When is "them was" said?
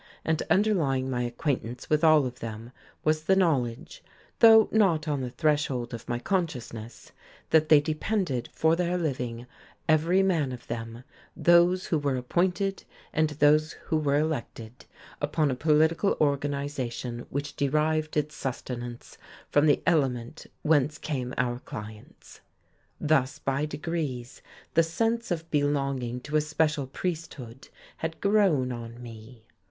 2.39-3.25